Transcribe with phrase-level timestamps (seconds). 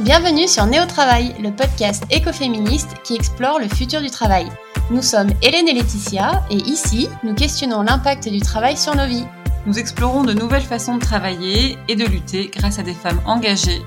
[0.00, 4.46] Bienvenue sur Néo Travail, le podcast écoféministe qui explore le futur du travail.
[4.90, 9.24] Nous sommes Hélène et Laetitia et ici, nous questionnons l'impact du travail sur nos vies.
[9.64, 13.82] Nous explorons de nouvelles façons de travailler et de lutter grâce à des femmes engagées.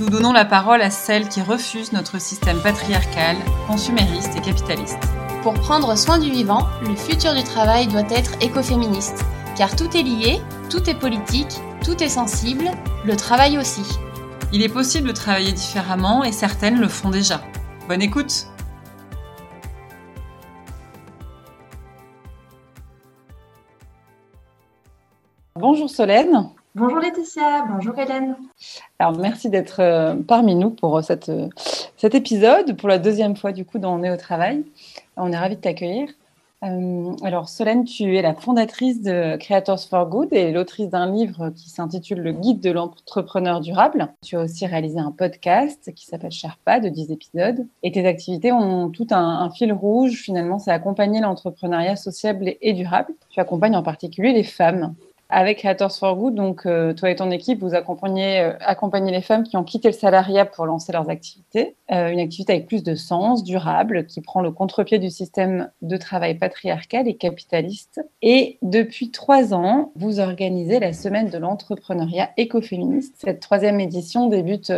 [0.00, 3.36] Nous donnons la parole à celles qui refusent notre système patriarcal,
[3.68, 4.98] consumériste et capitaliste.
[5.44, 9.24] Pour prendre soin du vivant, le futur du travail doit être écoféministe.
[9.56, 12.68] Car tout est lié, tout est politique, tout est sensible,
[13.04, 13.84] le travail aussi.
[14.54, 17.40] Il est possible de travailler différemment et certaines le font déjà.
[17.88, 18.46] Bonne écoute
[25.54, 26.50] Bonjour Solène.
[26.74, 28.36] Bonjour Laetitia, bonjour Hélène.
[28.98, 31.48] Alors merci d'être euh, parmi nous pour euh, cette, euh,
[31.96, 34.66] cet épisode, pour la deuxième fois du coup dans On est au travail.
[35.16, 36.10] On est ravis de t'accueillir.
[36.62, 41.50] Euh, alors, Solène, tu es la fondatrice de Creators for Good et l'autrice d'un livre
[41.50, 44.12] qui s'intitule Le guide de l'entrepreneur durable.
[44.22, 47.66] Tu as aussi réalisé un podcast qui s'appelle Sherpa de 10 épisodes.
[47.82, 50.22] Et tes activités ont tout un, fil rouge.
[50.22, 53.12] Finalement, c'est accompagner l'entrepreneuriat sociable et durable.
[53.30, 54.94] Tu accompagnes en particulier les femmes
[55.32, 59.22] avec Creators for Good, donc euh, toi et ton équipe, vous accompagnez, euh, accompagnez les
[59.22, 61.74] femmes qui ont quitté le salariat pour lancer leurs activités.
[61.90, 65.96] Euh, une activité avec plus de sens, durable, qui prend le contre-pied du système de
[65.96, 68.02] travail patriarcal et capitaliste.
[68.20, 73.14] Et depuis trois ans, vous organisez la semaine de l'entrepreneuriat écoféministe.
[73.16, 74.70] Cette troisième édition débute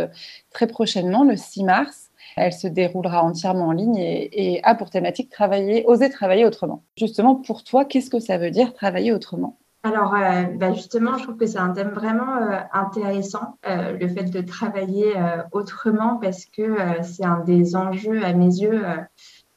[0.51, 2.11] très prochainement, le 6 mars.
[2.37, 6.83] Elle se déroulera entièrement en ligne et, et, a pour thématique travailler, oser travailler autrement.
[6.97, 9.57] Justement, pour toi, qu'est-ce que ça veut dire travailler autrement?
[9.85, 14.07] Alors, euh, bah, justement, je trouve que c'est un thème vraiment euh, intéressant, euh, le
[14.07, 15.13] fait de travailler
[15.51, 18.83] autrement, parce que c'est un des enjeux, à mes yeux,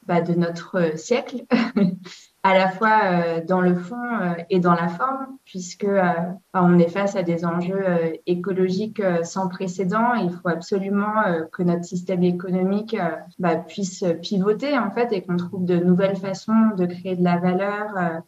[0.05, 1.45] bah, de notre siècle.
[2.43, 6.13] à la fois euh, dans le fond euh, et dans la forme, puisque euh,
[6.53, 7.83] on est face à des enjeux
[8.25, 10.13] écologiques sans précédent.
[10.13, 11.13] Il faut absolument
[11.51, 12.95] que notre système économique
[13.39, 17.37] bah, puisse pivoter en fait et qu'on trouve de nouvelles façons de créer de la
[17.37, 18.21] valeur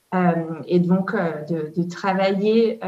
[0.68, 2.80] et donc de, de travailler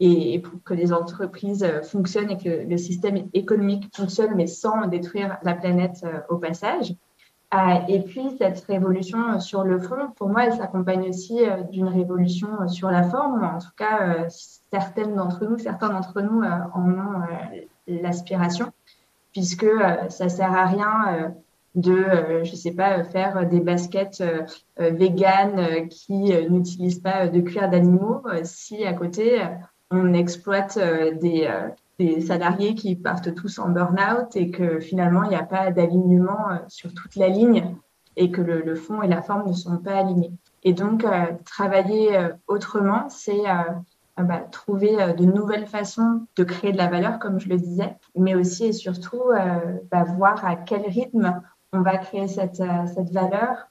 [0.00, 5.38] et pour que les entreprises fonctionnent et que le système économique fonctionne, mais sans détruire
[5.42, 6.94] la planète au passage.
[7.54, 11.86] Euh, et puis, cette révolution sur le fond, pour moi, elle s'accompagne aussi euh, d'une
[11.86, 13.44] révolution sur la forme.
[13.44, 17.22] En tout cas, euh, certaines d'entre nous, certains d'entre nous en ont
[17.86, 18.72] l'aspiration,
[19.32, 19.66] puisque
[20.08, 21.34] ça sert à rien
[21.76, 24.22] de, je sais pas, faire des baskets
[24.76, 29.40] véganes qui n'utilisent pas de cuir d'animaux si à côté
[29.90, 30.78] on exploite
[31.20, 31.48] des
[31.98, 36.50] des salariés qui partent tous en burn-out et que finalement, il n'y a pas d'alignement
[36.50, 37.74] euh, sur toute la ligne
[38.16, 40.32] et que le, fond et la forme ne sont pas alignés.
[40.62, 43.42] Et donc, euh, travailler euh, autrement, c'est
[44.16, 48.34] bah, trouver de nouvelles façons de créer de la valeur, comme je le disais, mais
[48.34, 49.24] aussi et surtout
[49.90, 51.42] bah, voir à quel rythme
[51.74, 52.62] on va créer cette,
[52.94, 53.68] cette valeur,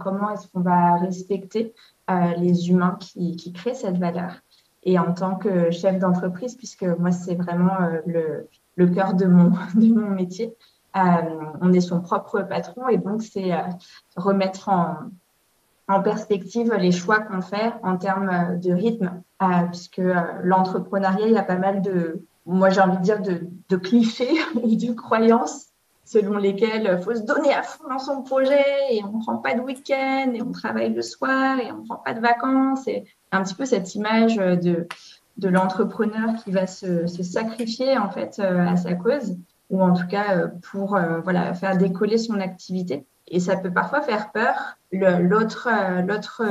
[0.00, 1.74] comment est-ce qu'on va respecter
[2.38, 4.40] les humains qui, qui créent cette valeur
[4.84, 9.26] et en tant que chef d'entreprise, puisque moi, c'est vraiment euh, le, le cœur de
[9.26, 10.54] mon, de mon métier.
[10.94, 11.00] Euh,
[11.60, 13.62] on est son propre patron et donc c'est euh,
[14.14, 14.96] remettre en,
[15.88, 19.22] en perspective les choix qu'on fait en termes de rythme,
[19.70, 20.02] puisque
[20.42, 24.34] l'entrepreneuriat, il y a pas mal de, moi j'ai envie de dire, de, de clichés
[24.62, 25.71] et de croyances
[26.04, 29.36] selon lesquelles il faut se donner à fond dans son projet et on ne prend
[29.36, 32.86] pas de week-end et on travaille le soir et on ne prend pas de vacances.
[32.88, 34.86] Et un petit peu cette image de,
[35.38, 39.36] de l'entrepreneur qui va se, se, sacrifier en fait euh, à sa cause
[39.70, 43.06] ou en tout cas euh, pour euh, voilà, faire décoller son activité.
[43.32, 44.76] Et ça peut parfois faire peur.
[44.92, 45.68] L'autre,
[46.06, 46.42] l'autre,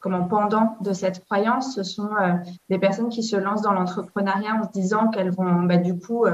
[0.00, 2.08] comment pendant de cette croyance, ce sont
[2.70, 6.24] des personnes qui se lancent dans l'entrepreneuriat en se disant qu'elles vont bah, du coup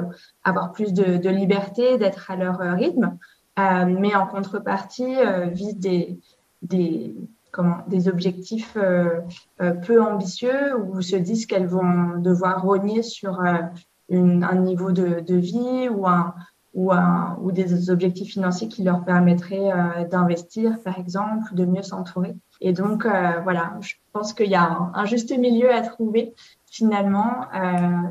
[0.45, 3.19] avoir plus de, liberté, d'être à leur rythme,
[3.59, 5.17] mais en contrepartie
[5.51, 6.21] visent des,
[6.63, 7.17] des,
[7.55, 9.21] comment, des objectifs euh,
[9.63, 13.63] euh, peu ambitieux ou se disent qu'elles vont devoir rogner sur euh,
[14.11, 16.35] un niveau de, de, vie ou, un,
[16.75, 19.73] ou, un, ou des objectifs financiers qui leur permettraient
[20.11, 22.35] d'investir, par exemple, de mieux s'entourer.
[22.61, 23.07] Et donc,
[23.45, 26.35] voilà, je pense qu'il y a un, juste milieu à trouver
[26.67, 27.47] finalement,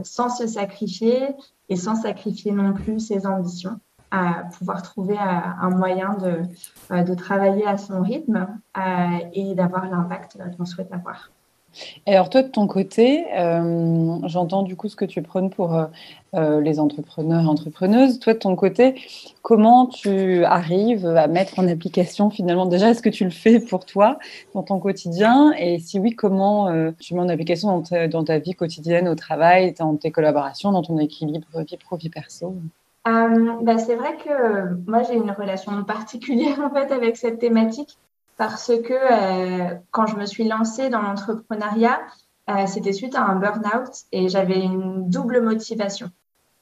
[0.03, 1.27] sans se sacrifier
[1.67, 3.79] et sans sacrifier non plus ses ambitions
[4.13, 5.19] à pouvoir trouver euh,
[5.61, 6.43] un moyen de,
[6.91, 8.81] euh, de travailler à son rythme euh,
[9.33, 11.31] et d'avoir l'impact qu'on souhaite avoir.
[12.05, 13.25] Alors toi, de ton côté,
[14.25, 15.87] j'entends du coup ce que tu prônes pour
[16.33, 18.19] les entrepreneurs et entrepreneuses.
[18.19, 18.95] Toi, de ton côté,
[19.41, 23.85] comment tu arrives à mettre en application finalement déjà, est-ce que tu le fais pour
[23.85, 24.19] toi
[24.53, 25.53] dans ton quotidien?
[25.57, 29.15] Et si oui, comment tu mets en application dans ta, dans ta, vie quotidienne au
[29.15, 32.55] travail, dans tes collaborations, dans ton équilibre vie pro, vie perso?
[33.05, 37.97] Bah, C'est vrai que moi, j'ai une relation particulière en fait avec cette thématique
[38.37, 41.99] parce que quand je me suis lancée dans l'entrepreneuriat,
[42.67, 46.09] c'était suite à un burn-out et j'avais une double motivation.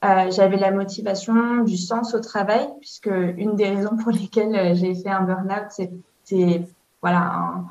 [0.04, 4.74] Euh, j'avais la motivation du sens au travail, puisque une des raisons pour lesquelles euh,
[4.74, 6.66] j'ai fait un burn-out, c'était
[7.04, 7.66] voilà,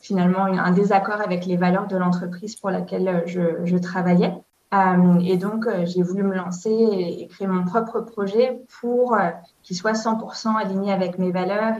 [0.00, 4.34] finalement un désaccord avec les valeurs de l'entreprise pour laquelle euh, je, je travaillais.
[4.76, 9.16] Euh, et donc, j'ai voulu me lancer et, créer mon propre projet pour
[9.62, 11.76] qu'il soit 100% aligné avec mes valeurs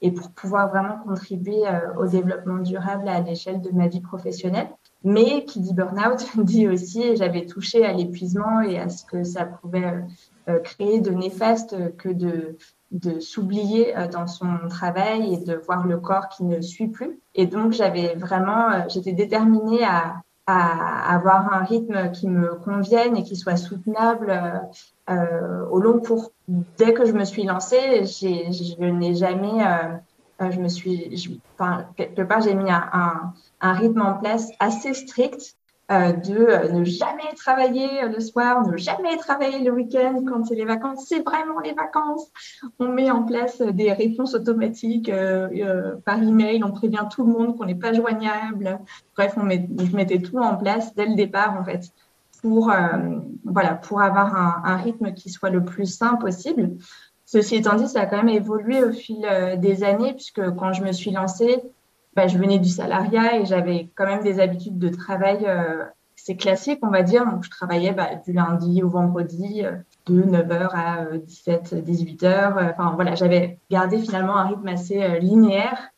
[0.00, 1.62] et, pour pouvoir vraiment contribuer
[1.98, 4.68] au développement durable à l'échelle de ma vie professionnelle.
[5.04, 9.44] Mais qui dit burn-out dit aussi, j'avais touché à l'épuisement et à ce que ça
[9.44, 10.00] pouvait euh,
[10.48, 12.56] euh, créer de néfaste que de,
[12.90, 17.20] de s'oublier euh, dans son travail et de voir le corps qui ne suit plus.
[17.34, 20.16] Et donc, j'avais vraiment, j'étais déterminée à,
[20.50, 24.62] à avoir un rythme qui me convienne et qui soit soutenable
[25.10, 26.32] euh, au long cours.
[26.48, 29.62] Dès que je me suis lancée, je n'ai jamais
[30.40, 34.94] euh, je me suis, enfin, quelque part, j'ai mis un, un, rythme en place assez
[34.94, 35.57] strict
[35.90, 40.54] euh, de euh, ne jamais travailler le soir, ne jamais travailler le week-end quand c'est
[40.54, 41.06] les vacances.
[41.08, 42.30] C'est vraiment les vacances.
[42.78, 46.62] On met en place des réponses automatiques euh, par email.
[46.64, 48.78] On prévient tout le monde qu'on n'est pas joignable.
[49.16, 51.90] Bref, on met, je mettais tout en place dès le départ, en fait,
[52.42, 52.72] pour
[53.44, 56.76] voilà, pour avoir un, un rythme qui soit le plus sain possible.
[57.30, 60.72] Ceci étant dit, ça a quand même évolué au fil euh, des années, puisque quand
[60.72, 61.60] je me suis lancée,
[62.18, 65.84] bah, je venais du salariat et j'avais quand même des habitudes de travail euh,
[66.16, 67.24] c'est classique, on va dire.
[67.24, 69.76] Donc, je travaillais bah, du lundi au vendredi euh,
[70.06, 72.72] de 9h à 17, 18h.
[72.72, 75.90] Enfin, voilà, j'avais gardé finalement un rythme assez linéaire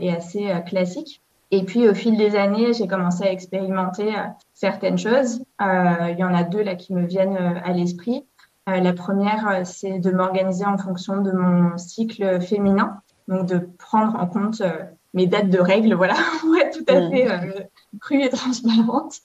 [0.00, 1.22] et assez classique.
[1.52, 4.12] Et puis, au fil des années, j'ai commencé à expérimenter
[4.52, 5.44] certaines choses.
[5.60, 8.24] Il y en a deux là qui me viennent à l'esprit.
[8.68, 13.58] Euh, la première, euh, c'est de m'organiser en fonction de mon cycle féminin, donc de
[13.78, 14.84] prendre en compte euh,
[15.14, 17.70] mes dates de règles, voilà, pour être tout à fait
[18.00, 19.20] crue et transparente,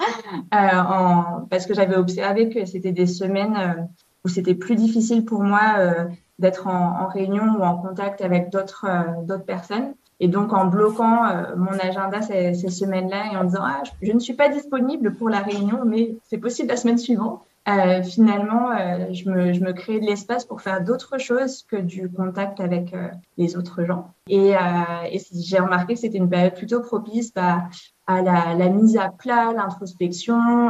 [0.51, 3.89] en, parce que j'avais observé que c'était des semaines
[4.23, 6.05] où c'était plus difficile pour moi
[6.37, 8.85] d'être en, en, réunion ou en contact avec d'autres
[9.23, 9.93] d'autres personnes.
[10.21, 11.23] Et donc, en bloquant
[11.55, 15.13] mon agenda ces, ces semaines-là et en disant, ah, je, je, ne suis pas disponible
[15.15, 19.59] pour la réunion, mais c'est possible la semaine suivante, euh, finalement, euh, je, me, je
[19.59, 23.83] me créais de l'espace pour faire d'autres choses que du contact avec euh, les autres
[23.83, 24.13] gens.
[24.27, 27.67] Et, et j'ai remarqué que c'était une période plutôt propice à,
[28.05, 30.69] à la, mise à plat, l'introspection,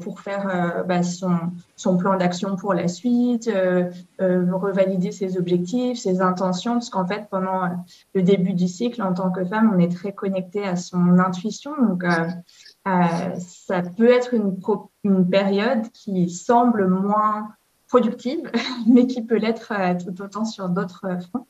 [0.00, 1.36] pour faire bah, son,
[1.76, 3.48] son, plan d'action pour la suite,
[4.18, 7.68] revalider ses objectifs, ses intentions, parce qu'en fait, pendant
[8.12, 11.70] le début du cycle, en tant que femme, on est très connecté à son intuition.
[11.80, 12.04] Donc,
[12.84, 14.58] ça peut être une,
[15.08, 17.48] une, période qui semble moins
[17.88, 18.50] productive,
[18.86, 21.46] mais qui peut l'être euh, tout autant sur d'autres fronts.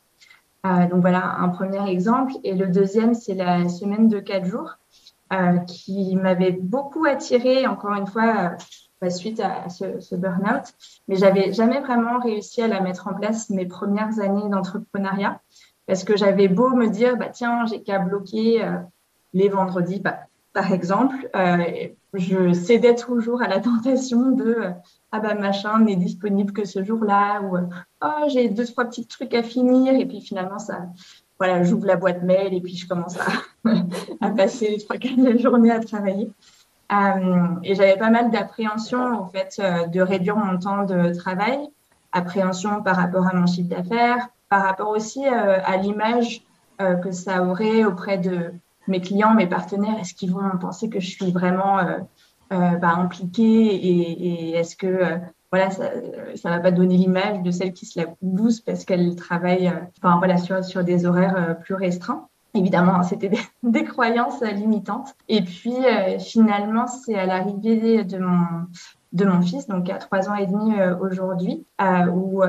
[0.67, 2.33] Euh, donc voilà un premier exemple.
[2.45, 4.79] Et le deuxième, c'est la semaine de quatre jours,
[5.67, 8.57] qui m'avait beaucoup attirée, encore une fois,
[9.11, 10.73] suite à ce, ce burn-out.
[11.07, 15.39] Mais j'avais jamais vraiment réussi à la mettre en place mes premières années d'entrepreneuriat,
[15.87, 18.67] parce que j'avais beau me dire, bah tiens, j'ai qu'à bloquer
[19.35, 20.28] les vendredis, bah,
[20.59, 24.71] par exemple, euh, je cédais toujours à la tentation de euh,
[25.13, 27.57] ah bah machin n'est disponible que ce jour-là ou
[28.03, 30.87] oh j'ai deux trois petits trucs à finir et puis finalement ça
[31.39, 33.17] voilà j'ouvre la boîte mail et puis je commence
[34.21, 36.29] à, passer les trois quarts de la journée à travailler.
[36.93, 39.61] Euh, et j'avais pas mal d'appréhension en fait
[39.93, 41.61] de réduire mon temps de travail.
[42.11, 46.43] Appréhension par rapport à mon chiffre d'affaires par rapport aussi à l'image
[46.79, 48.53] que ça aurait auprès de
[48.89, 51.99] mes clients, mes partenaires, est-ce qu'ils vont penser que je suis vraiment euh,
[52.53, 55.19] euh, bah, impliquée et, est-ce que euh,
[55.51, 58.07] voilà, ça ne va pas donner l'image de celle qui se la
[58.67, 62.29] parce qu'elle travaille enfin, voilà, sur, sur des horaires plus restreints?
[62.55, 65.15] Évidemment, c'était des, des, croyances limitantes.
[65.29, 65.77] Et puis,
[66.19, 68.67] finalement, c'est à l'arrivée de mon,
[69.13, 71.65] de mon fils, donc à trois ans et demi aujourd'hui,
[72.13, 72.43] où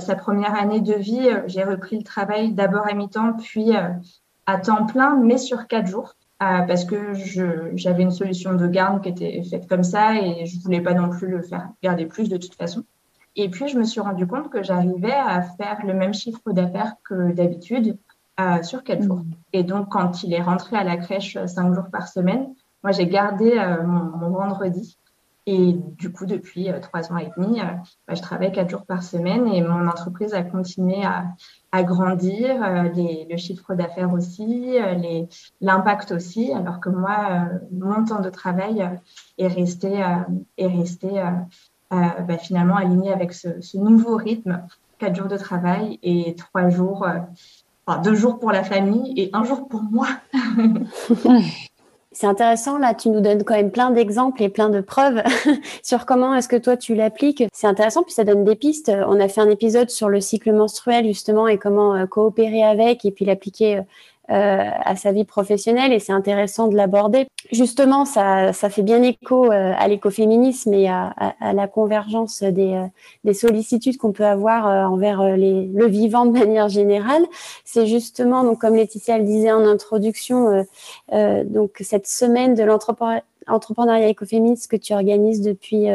[0.00, 3.72] sa première année de vie, j'ai repris le travail d'abord à mi-temps, puis
[4.48, 6.14] à temps plein, mais sur quatre jours.
[6.40, 7.14] Euh, parce que
[7.74, 11.08] j'avais une solution de garde qui était faite comme ça et je voulais pas non
[11.08, 12.84] plus le faire garder plus de toute façon.
[13.34, 16.94] Et puis, je me suis rendu compte que j'arrivais à faire le même chiffre d'affaires
[17.02, 17.98] que d'habitude
[18.40, 19.18] euh, sur quatre jours.
[19.18, 19.32] Mmh.
[19.52, 23.06] Et donc, quand il est rentré à la crèche cinq jours par semaine, moi, j'ai
[23.06, 24.96] gardé euh, mon, mon, vendredi
[25.50, 27.64] et du coup, depuis euh, trois ans et demi, euh,
[28.06, 32.82] bah, je travaille quatre jours par semaine et mon entreprise a continué à, grandir, euh,
[32.94, 34.76] le chiffre d'affaires aussi,
[35.62, 38.90] l'impact aussi, alors que moi, mon temps de travail
[39.38, 40.04] est resté,
[40.58, 41.08] est resté
[41.90, 44.62] bah, finalement aligner avec ce, ce, nouveau rythme,
[44.98, 47.06] quatre jours de travail et trois jours,
[47.86, 50.08] enfin, deux jours pour la famille et un jour pour moi.
[52.20, 55.22] C'est intéressant, là, tu nous donnes quand même plein d'exemples et plein de preuves
[55.84, 57.44] sur comment est-ce que toi tu l'appliques.
[57.52, 58.90] C'est intéressant, puis ça donne des pistes.
[59.06, 63.04] On a fait un épisode sur le cycle menstruel, justement, et comment euh, coopérer avec
[63.04, 63.82] et puis l'appliquer
[64.30, 67.26] euh, euh, à sa vie professionnelle et c'est intéressant de l'aborder.
[67.50, 72.74] Justement, ça, ça fait bien écho euh, à l'écoféminisme et à, à, la convergence des,
[72.74, 72.86] euh,
[73.24, 77.24] des sollicitudes qu'on peut avoir envers les, le vivant de manière générale.
[77.64, 80.66] C'est justement, donc comme Laetitia le disait en introduction,
[81.10, 85.86] donc cette semaine de l'entrepreneuriat écoféministe que tu organises depuis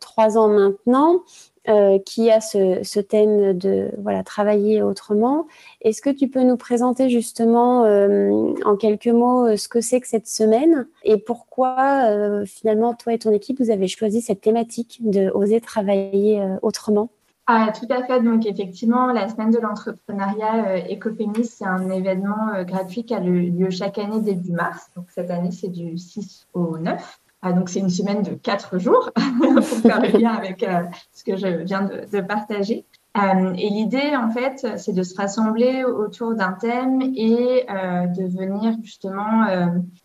[0.00, 1.22] trois ans maintenant.
[1.68, 5.48] Euh, qui a ce, thème de voilà travailler autrement.
[5.80, 10.00] Est-ce que tu peux nous présenter justement euh, en quelques mots euh, ce que c'est
[10.00, 12.08] que cette semaine et pourquoi
[12.46, 17.08] finalement toi et ton équipe vous avez choisi cette thématique de oser travailler autrement?
[17.48, 18.20] Ah, tout à fait.
[18.20, 23.98] Donc, effectivement, la semaine de l'entrepreneuriat écoféministe, c'est un événement gratuit qui a lieu chaque
[23.98, 24.88] année début mars.
[24.96, 27.20] Donc, cette année, c'est du 6 au 9.
[27.42, 31.22] Ah, donc, c'est une semaine de quatre jours pour faire le lien avec euh, ce
[31.22, 32.86] que je viens de, partager.
[33.16, 38.24] Euh, et l'idée, en fait, c'est de se rassembler autour d'un thème et euh, de
[38.24, 39.46] venir justement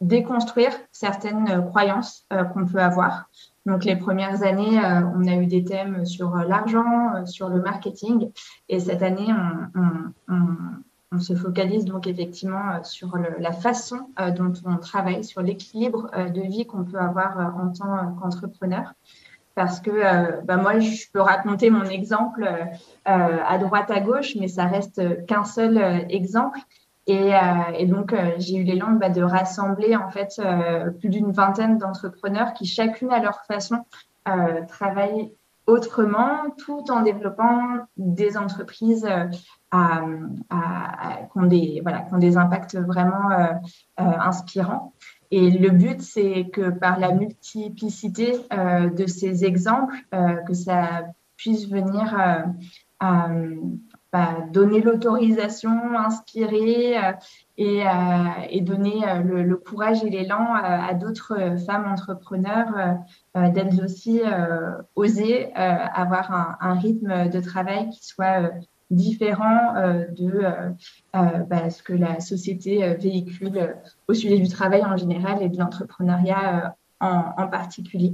[0.01, 3.29] déconstruire certaines croyances qu'on peut avoir.
[3.65, 4.79] Donc, les premières années,
[5.15, 8.31] on a eu des thèmes sur l'argent, sur le marketing.
[8.69, 9.27] Et cette année,
[10.29, 10.35] on,
[11.19, 16.29] se focalise donc effectivement euh, sur la façon euh, dont on travaille, sur l'équilibre euh,
[16.29, 18.93] de vie qu'on peut avoir en tant qu'entrepreneur.
[19.53, 22.49] Parce que bah moi, je peux raconter mon exemple
[23.03, 25.77] à droite, à gauche, mais ça reste qu'un seul
[26.09, 26.57] exemple.
[27.05, 27.33] Et,
[27.85, 30.41] donc, j'ai eu l'élan bah, de rassembler en fait
[31.01, 33.83] plus d'une vingtaine d'entrepreneurs qui, chacune à leur façon,
[34.69, 35.33] travaillent
[35.67, 37.59] autrement, tout en développant
[37.97, 39.05] des entreprises
[39.71, 40.01] à,
[41.31, 43.45] qui, ont des, voilà, qui des impacts vraiment euh,
[43.99, 44.93] euh, inspirants.
[45.31, 49.95] Et le but, c'est que par la multiplicité euh, de ces exemples,
[50.45, 51.05] que ça
[51.37, 52.13] puisse venir
[52.99, 56.97] bah, donner l'autorisation, inspirer
[57.57, 62.97] et, donner le, courage et l'élan à d'autres femmes entrepreneurs
[63.33, 64.19] d'elles aussi
[64.95, 68.51] oser avoir un, rythme de travail qui soit
[68.91, 70.69] différent euh, de euh,
[71.15, 71.19] euh,
[71.49, 73.75] bah, ce que la société véhicule
[74.07, 78.13] au sujet du travail en général et de l'entrepreneuriat en, particulier.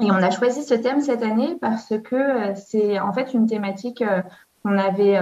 [0.00, 4.02] Et on a choisi ce thème cette année parce que c'est en fait une thématique
[4.62, 5.20] qu'on avait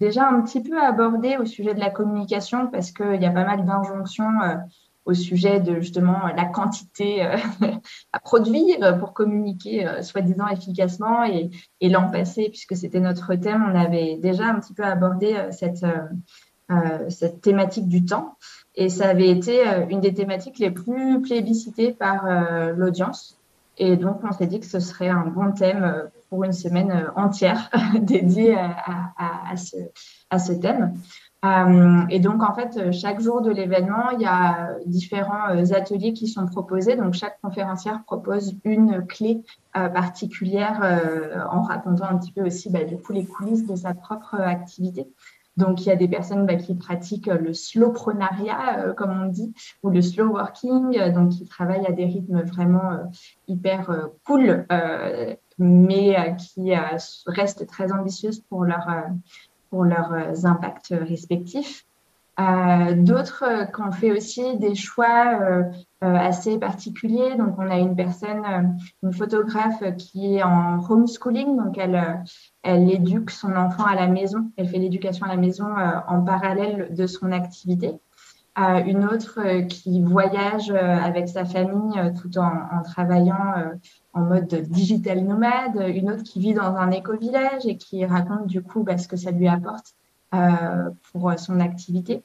[0.00, 3.44] déjà un petit peu abordée au sujet de la communication parce qu'il y a pas
[3.44, 4.30] mal d'injonctions
[5.04, 7.36] au sujet de justement la quantité euh,
[8.12, 11.24] à produire pour communiquer euh, soi-disant efficacement.
[11.24, 11.50] Et,
[11.88, 15.84] l'an passé, puisque c'était notre thème, on avait déjà un petit peu abordé euh, cette,
[17.08, 18.36] cette thématique du temps.
[18.76, 22.24] Et ça avait été une des thématiques les plus plébiscitées par
[22.76, 23.36] l'audience.
[23.76, 27.70] Et donc, on s'est dit que ce serait un bon thème pour une semaine entière
[28.00, 29.12] dédiée à,
[29.50, 29.78] à, ce,
[30.30, 30.94] à ce thème.
[31.42, 36.12] Euh, et donc, en fait, chaque jour de l'événement, il y a différents euh, ateliers
[36.12, 36.96] qui sont proposés.
[36.96, 39.42] Donc, chaque conférencière propose une clé
[39.76, 40.80] euh, particulière
[41.50, 45.08] en racontant un petit peu aussi, bah, du coup, les coulisses de sa propre activité.
[45.56, 49.90] Donc, il y a des personnes bah, qui pratiquent le slowprenariat, comme on dit, ou
[49.90, 53.10] le slow working, donc qui travaillent à des rythmes vraiment
[53.48, 54.66] hyper cool,
[55.58, 56.72] mais qui
[57.26, 58.86] restent très ambitieuses pour leur
[59.70, 61.86] pour leurs euh, impacts respectifs.
[62.38, 65.38] Euh, d'autres euh, qui ont fait aussi des choix
[66.00, 67.36] assez particuliers.
[67.36, 72.24] Donc, on a une personne, une photographe qui est en homeschooling, donc elle,
[72.62, 75.66] elle éduque son enfant à la maison, elle fait l'éducation à la maison
[76.08, 78.00] en parallèle de son activité.
[78.56, 83.76] une autre qui voyage avec sa famille tout en travaillant
[84.12, 88.62] en mode digital nomade, une autre qui vit dans un éco-village et qui raconte du
[88.62, 89.94] coup bah, ce que ça lui apporte
[90.34, 92.22] euh, pour son activité.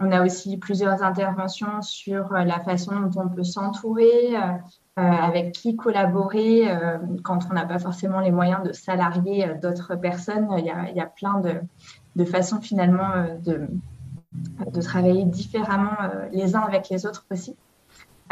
[0.00, 4.52] On a aussi plusieurs interventions sur la façon dont on peut s'entourer, euh,
[4.98, 6.68] euh, avec qui collaborer
[7.22, 10.48] quand on n'a pas forcément les moyens de salarier d'autres personnes.
[10.58, 11.54] Il y, a, plein de,
[12.16, 13.10] de façons finalement
[13.44, 13.68] de,
[14.72, 15.96] de travailler différemment
[16.32, 17.56] les uns avec les autres aussi.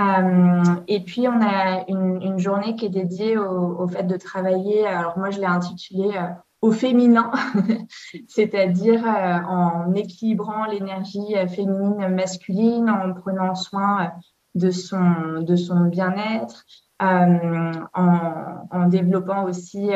[0.00, 4.16] Euh, et puis, on a une, une, journée qui est dédiée au, au, fait de
[4.16, 4.86] travailler.
[4.86, 6.28] Alors, moi, je l'ai intitulée euh,
[6.60, 7.30] au féminin,
[8.28, 14.12] c'est-à-dire euh, en équilibrant l'énergie euh, féminine masculine, en prenant soin
[14.54, 16.64] de son, de son bien-être,
[16.98, 19.90] en, développant aussi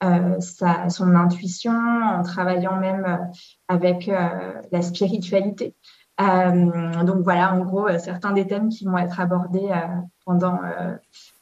[0.00, 3.28] sa, son intuition, en travaillant même
[3.68, 5.74] avec la spiritualité.
[6.20, 9.70] Donc voilà, en gros, certains des thèmes qui vont être abordés
[10.24, 10.58] pendant,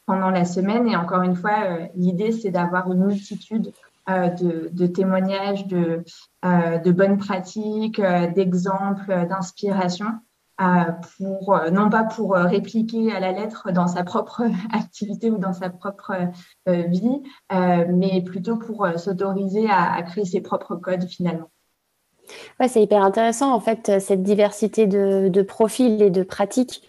[0.05, 0.87] pendant la semaine.
[0.87, 3.73] Et encore une fois, l'idée, c'est d'avoir une multitude
[4.07, 8.01] de, témoignages, de, bonnes pratiques,
[8.35, 10.07] d'exemples, d'inspiration
[11.17, 14.43] pour, euh, non pas pour euh, répliquer à la lettre dans sa propre
[14.73, 16.11] activité ou dans sa propre
[16.67, 21.49] euh, vie, mais plutôt pour s'autoriser à, créer ses propres codes finalement.
[22.59, 26.83] Ouais, c'est hyper intéressant en fait cette diversité de, de profils et de pratiques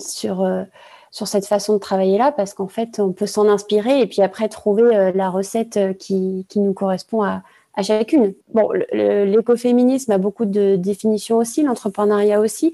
[0.00, 0.66] sur
[1.10, 4.22] sur cette façon de travailler là parce qu'en fait on peut s'en inspirer et puis
[4.22, 7.42] après trouver la recette qui, nous correspond à,
[7.82, 8.34] chacune.
[8.52, 12.72] Bon, l'écoféminisme a beaucoup de définitions aussi, l'entrepreneuriat aussi.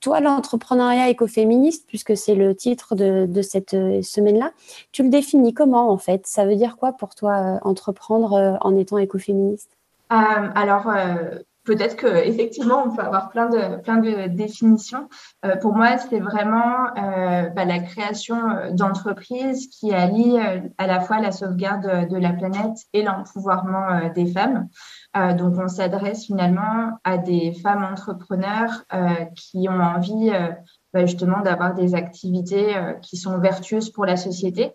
[0.00, 4.52] Toi, l'entrepreneuriat écoféministe, puisque c'est le titre de, cette euh, semaine-là,
[4.92, 6.26] tu le définis comment en fait?
[6.26, 9.70] Ça veut dire quoi pour toi euh, entreprendre euh, en étant écoféministe?
[10.14, 10.86] Alors,
[11.64, 15.08] peut-être que effectivement on peut avoir plein de plein de définitions.
[15.44, 20.38] Euh, pour moi, c'est vraiment euh, bah, la création euh, d'entreprises qui allient
[20.78, 24.68] à la fois la sauvegarde de, la planète et l'empouvoirment des femmes.
[25.36, 28.84] donc, on s'adresse finalement à des femmes entrepreneurs
[29.34, 30.30] qui ont envie
[30.92, 34.72] bah, justement d'avoir des activités qui sont vertueuses pour la société.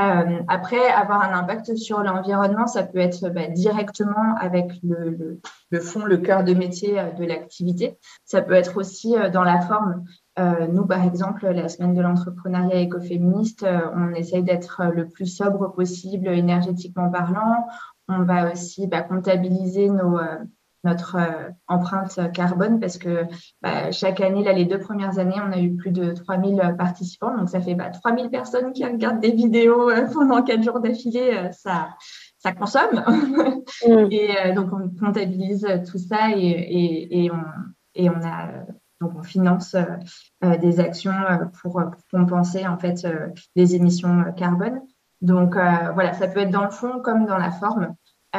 [0.00, 6.04] Euh, après, avoir un impact sur l'environnement, ça peut être bah, directement avec le, fond,
[6.04, 7.98] le cœur de métier euh, de l'activité.
[8.24, 10.04] Ça peut être aussi euh, dans la forme.
[10.72, 16.28] nous, par exemple, la semaine de l'entrepreneuriat écoféministe, on essaye d'être le plus sobre possible
[16.28, 17.66] énergétiquement parlant.
[18.08, 20.18] On va aussi bah, comptabiliser nos,
[20.84, 23.24] notre euh, empreinte carbone parce que
[23.62, 27.36] bah, chaque année, là, les deux premières années, on a eu plus de 3000 participants.
[27.36, 31.32] Donc, ça fait bah, 3000 personnes qui regardent des vidéos euh, pendant quatre jours d'affilée.
[31.34, 31.90] Euh, ça,
[32.38, 33.04] ça consomme.
[33.86, 34.08] Mm.
[34.10, 37.44] et donc, on comptabilise tout ça et, et, et, on,
[37.94, 38.48] et on a
[39.00, 39.76] donc on finance
[40.42, 41.14] des actions
[41.62, 43.06] pour, compenser en fait
[43.54, 44.80] les émissions carbone.
[45.22, 47.94] Donc voilà, ça peut être dans le fond comme dans la forme.
[48.36, 48.38] Euh,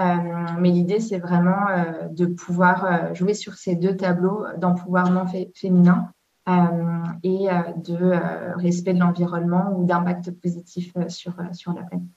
[0.60, 6.10] mais l'idée, c'est vraiment euh, de pouvoir euh, jouer sur ces deux tableaux d'empouvoirment féminin
[7.24, 12.10] et de respect de l'environnement ou d'impact positif sur, sur la planète.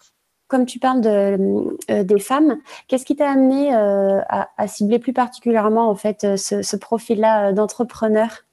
[0.49, 2.57] Comme tu parles de, des femmes,
[2.89, 8.45] qu'est-ce qui t'a amené à, cibler plus particulièrement en fait ce, profil-là d'entrepreneur?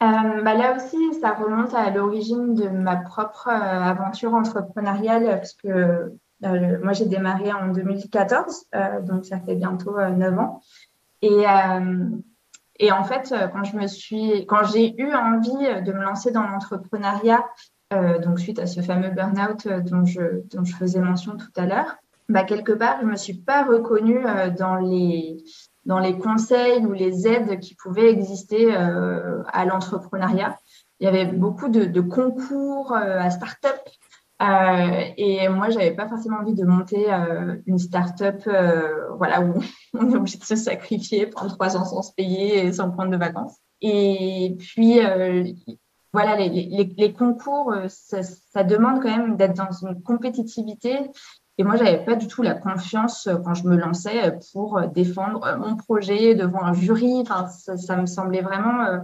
[0.00, 6.12] Bah Là aussi, ça remonte à l'origine de ma propre aventure entrepreneuriale, parce que
[6.44, 10.60] euh, moi, j'ai démarré en 2014, euh, donc ça fait bientôt 9 euh, ans.
[11.22, 11.44] Et,
[12.78, 16.42] et en fait, quand je me suis, quand j'ai eu envie de me lancer dans
[16.42, 17.42] l'entrepreneuriat,
[17.90, 21.96] donc suite à ce fameux burn-out dont je, faisais mention tout à l'heure,
[22.28, 24.24] bah, quelque part, je ne me suis pas reconnue
[24.58, 25.42] dans, les,
[25.86, 30.58] dans les conseils ou les aides qui pouvaient exister à l'entrepreneuriat.
[31.00, 33.80] Il y avait beaucoup de, de concours à start-up
[34.42, 39.54] euh, et moi, j'avais pas forcément envie de monter euh, une start-up euh, voilà, où
[39.94, 43.10] on est obligé de se sacrifier, pendant trois ans sans se payer et sans prendre
[43.10, 43.56] de vacances.
[43.80, 45.00] Et puis,
[46.12, 51.10] voilà, les, concours, ça, demande quand même d'être dans une compétitivité.
[51.58, 55.76] Et moi, j'avais pas du tout la confiance quand je me lançais pour défendre mon
[55.76, 57.20] projet devant un jury.
[57.20, 59.02] Enfin, ça me semblait vraiment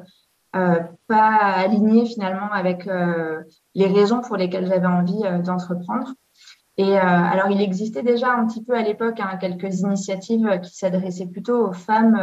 [0.55, 3.43] euh, pas aligné finalement avec euh,
[3.75, 6.13] les raisons pour lesquelles j'avais envie euh, d'entreprendre.
[6.79, 11.27] Et alors, il existait déjà un petit peu à l'époque hein, quelques initiatives qui s'adressaient
[11.27, 12.19] plutôt aux femmes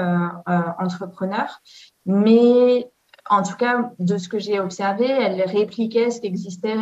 [0.79, 1.61] entrepreneurs,
[2.07, 2.89] mais
[3.29, 6.79] en tout cas, de ce que j'ai observé, elles répliquaient ce qui existait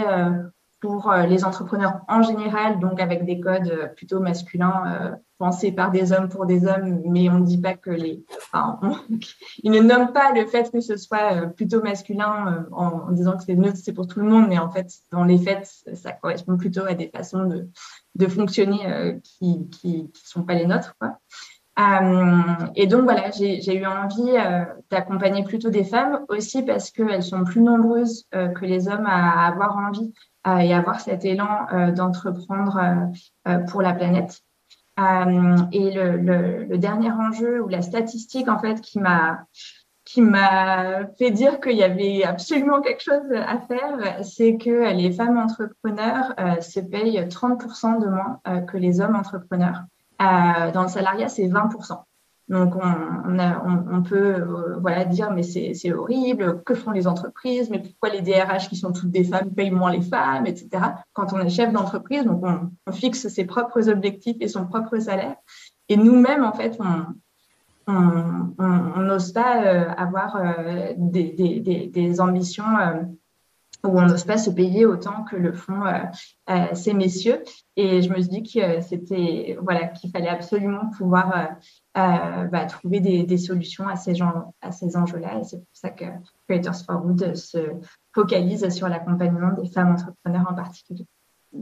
[0.80, 6.30] pour les entrepreneurs en général, donc avec des codes plutôt masculins pensé par des hommes
[6.30, 8.24] pour des hommes, mais on ne dit pas que les.
[8.38, 8.80] Enfin,
[9.64, 13.38] ils ne nomment pas le fait que ce soit euh, plutôt masculin euh, en, disant
[13.38, 16.12] que c'est neutre, c'est pour tout le monde, mais en fait, dans les faits, ça
[16.12, 20.96] correspond plutôt à des façons de, fonctionner euh, qui ne qui, sont pas les nôtres.
[22.76, 24.34] Et donc voilà, j'ai eu envie
[24.90, 29.48] d'accompagner plutôt des femmes aussi parce qu'elles sont plus nombreuses que les hommes à, à
[29.48, 30.12] avoir envie
[30.48, 33.12] et avoir cet élan d'entreprendre
[33.68, 34.42] pour la planète.
[35.00, 39.46] Euh, et le, le, dernier enjeu ou la statistique en fait qui m'a
[40.06, 45.12] qui m'a fait dire qu'il y avait absolument quelque chose à faire, c'est que les
[45.12, 49.84] femmes entrepreneurs euh, se payent 30% de moins euh, que les hommes entrepreneurs.
[50.20, 52.04] Dans le salariat, c'est 20%.
[52.50, 58.10] Donc, on, peut euh, voilà, dire, mais c'est horrible, que font les entreprises, mais pourquoi
[58.10, 60.70] les DRH qui sont toutes des femmes payent moins les femmes, etc.
[61.12, 65.36] Quand on est chef d'entreprise, donc on, fixe ses propres objectifs et son propre salaire.
[65.90, 66.80] Et nous-mêmes, en fait,
[67.88, 72.64] on n'ose pas euh, avoir euh, des, ambitions
[73.84, 75.84] où on n'ose pas se payer autant que le font
[76.74, 77.44] ces messieurs.
[77.76, 81.50] Et je me suis dit que c'était voilà qu'il fallait absolument pouvoir
[81.98, 85.40] bah, trouver des, solutions à ces, gens, ces enjeux-là.
[85.40, 86.06] Et c'est pour ça que
[86.48, 87.58] Creators for Good se
[88.14, 91.06] focalise sur l'accompagnement des femmes entrepreneurs en particulier.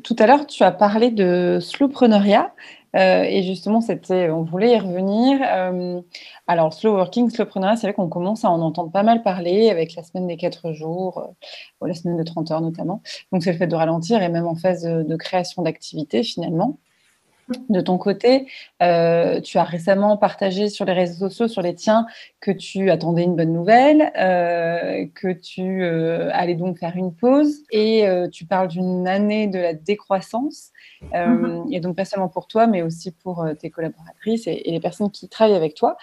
[0.04, 2.54] Tout à l'heure, tu as parlé de slowpreneuriat.
[2.96, 5.40] Euh, et justement, c'était, on voulait y revenir.
[5.44, 6.02] Euh,
[6.48, 9.96] alors, slow working, slowpreneuriat, c'est vrai qu'on commence à en entendre pas mal parler avec
[9.96, 11.36] la semaine des 4 jours,
[11.84, 13.02] euh, la semaine de 30 heures notamment.
[13.32, 16.80] Donc, c'est le fait de ralentir et même en phase de création d'activité finalement.
[17.70, 18.48] De ton côté,
[18.82, 22.08] euh, tu as récemment partagé sur les réseaux sociaux, sur les tiens,
[22.40, 27.60] que tu attendais une bonne nouvelle, euh, que tu euh, allais donc faire une pause
[27.72, 30.72] et tu parles d'une année de la décroissance.
[31.14, 31.72] Mm-hmm.
[31.72, 35.30] Et donc pas seulement pour toi, mais aussi pour tes collaboratrices et, les personnes qui
[35.30, 35.98] travaillent avec toi.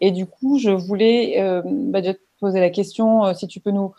[0.00, 3.92] Et du coup, je voulais bah, te poser la question si tu peux nous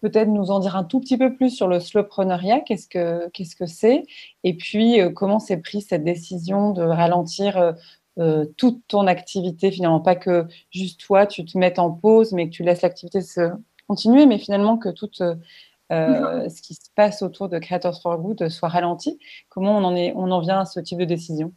[0.00, 3.56] peut-être nous en dire un tout petit peu plus sur le slowpreneuriat, qu'est-ce que qu'est-ce
[3.56, 4.04] que c'est,
[4.44, 7.72] et puis euh, comment s'est prise cette décision de ralentir euh,
[8.18, 12.46] euh, toute ton activité, finalement, pas que juste toi, tu te mettes en pause, mais
[12.48, 13.50] que tu laisses l'activité se
[13.88, 18.68] continuer, mais finalement que tout ce qui se passe autour de Creators for Good soit
[18.68, 19.18] ralenti.
[19.48, 21.52] Comment on en, est, on en vient à ce type de décision?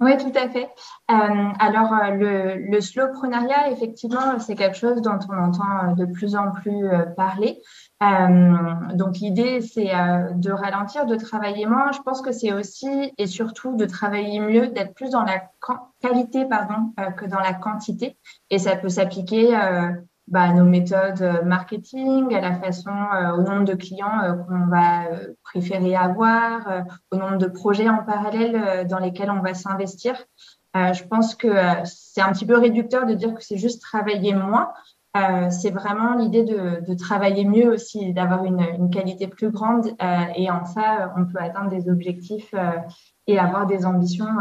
[0.00, 0.70] Oui, tout à fait.
[1.10, 6.36] Euh, alors, euh, le, le effectivement, c'est quelque chose dont on entend euh, de plus
[6.36, 7.60] en plus parler.
[8.00, 9.92] donc, l'idée, c'est
[10.34, 11.92] de ralentir, de travailler moins.
[11.92, 15.42] Je pense que c'est aussi et surtout de travailler mieux, d'être plus dans la
[16.00, 18.16] qualité pardon, que dans la quantité.
[18.48, 19.54] Et ça peut s'appliquer
[20.30, 24.66] bah, nos méthodes euh, marketing, à la façon, euh, au nombre de clients euh, qu'on
[24.66, 25.08] va
[25.42, 30.14] préférer avoir, au nombre de projets en parallèle dans lesquels on va s'investir.
[30.74, 31.48] je pense que
[31.84, 34.72] c'est un petit peu réducteur de dire que c'est juste travailler moins.
[35.50, 39.88] c'est vraiment l'idée de, de, travailler mieux aussi, d'avoir une, une, qualité plus grande
[40.36, 42.54] et en ça, on peut atteindre des objectifs
[43.26, 44.36] et avoir des ambitions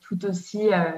[0.00, 0.92] tout aussi euh,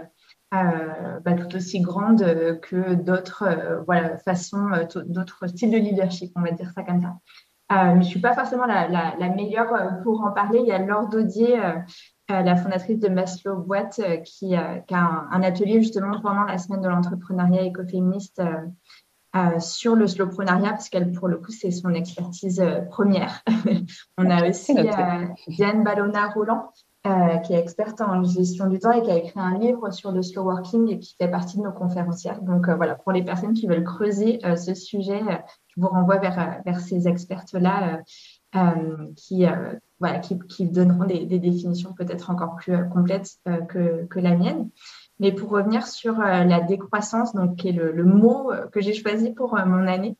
[0.52, 2.20] bah, tout aussi grande
[2.62, 7.02] que d'autres euh, voilà, façons, euh, d'autres styles de leadership, on va dire ça comme
[7.02, 7.16] ça.
[7.70, 10.60] mais je ne suis pas forcément la, la, meilleure pour en parler.
[10.60, 11.60] Il y a Laure Daudier,
[12.28, 14.54] la fondatrice de Maslow Boîte, qui,
[14.86, 18.40] qui, a un, atelier justement pendant la semaine de l'entrepreneuriat écoféministe
[19.58, 23.42] sur le slowpreneuriat, parce qu'elle, pour le coup, c'est son expertise première.
[24.18, 24.74] On a aussi
[25.48, 26.70] Diane Ballona-Roland,
[27.06, 30.10] euh, qui est experte en gestion du temps et qui a écrit un livre sur
[30.10, 32.42] le slow working et qui fait partie de nos conférencières.
[32.42, 35.20] Donc euh, voilà, pour les personnes qui veulent creuser euh, ce sujet,
[35.68, 38.02] je vous renvoie vers, vers ces expertes-là
[39.14, 39.44] qui,
[40.00, 43.36] voilà, qui, qui, donneront des, définitions peut-être encore plus complètes
[43.68, 44.70] que, que, la mienne.
[45.20, 49.32] Mais pour revenir sur la décroissance, donc qui est le, le mot que j'ai choisi
[49.32, 50.16] pour mon année,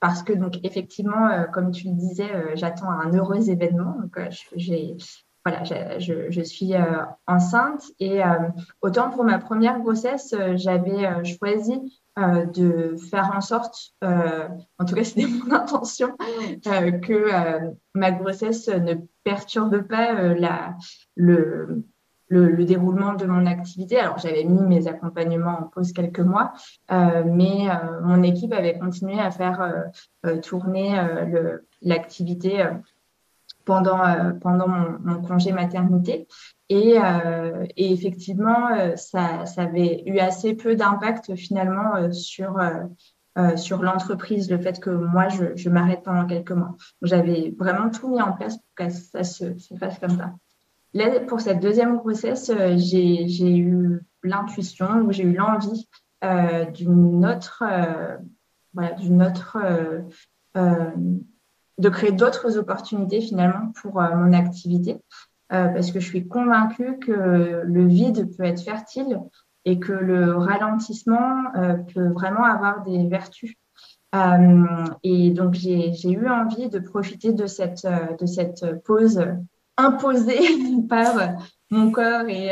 [0.00, 3.96] parce que donc effectivement, comme tu le disais, j'attends un heureux événement.
[3.98, 4.18] Donc
[4.54, 4.96] j'ai
[5.46, 8.48] voilà, je, suis euh, enceinte et euh,
[8.82, 15.04] autant pour ma première grossesse, euh, j'avais choisi de faire en sorte, en tout cas
[15.04, 16.16] c'était mon intention,
[16.64, 17.30] que
[17.94, 20.74] ma grossesse ne perturbe pas la,
[21.14, 21.84] le,
[22.28, 24.00] le, déroulement de mon activité.
[24.00, 26.54] Alors, j'avais mis mes accompagnements en pause quelques mois,
[26.90, 27.68] mais
[28.02, 29.84] mon équipe avait continué à faire
[30.42, 30.98] tourner
[31.82, 32.64] l'activité
[33.66, 36.26] pendant, euh, pendant mon, congé maternité.
[36.70, 42.58] Et, euh, et effectivement, euh, ça, ça, avait eu assez peu d'impact finalement sur,
[43.56, 46.74] sur l'entreprise, le fait que moi, je, je m'arrête pendant quelques mois.
[47.02, 50.32] J'avais vraiment tout mis en place pour que ça se, se fasse comme ça.
[50.94, 55.86] Là, pour cette deuxième grossesse, j'ai eu l'intuition ou j'ai eu l'envie
[56.72, 57.62] d'une autre,
[58.72, 59.58] voilà, d'une autre
[61.78, 64.98] de créer d'autres opportunités finalement pour euh, mon activité,
[65.52, 69.20] euh, parce que je suis convaincue que le vide peut être fertile
[69.64, 73.54] et que le ralentissement euh, peut vraiment avoir des vertus.
[75.02, 77.86] et donc j'ai eu envie de profiter de cette,
[78.20, 79.20] de cette pause
[79.76, 80.40] imposée
[80.88, 81.12] par
[81.70, 82.50] mon corps et,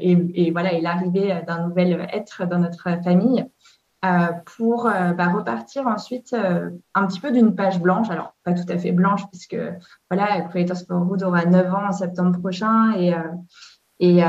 [0.00, 3.46] et, et voilà et l'arrivée d'un nouvel être dans notre famille
[4.56, 8.10] pour euh, bah, repartir ensuite euh, un petit peu d'une page blanche.
[8.10, 9.56] Alors, pas tout à fait blanche, puisque
[10.10, 13.14] voilà, Creators for Good aura 9 ans en septembre prochain et,
[13.98, 14.20] Et,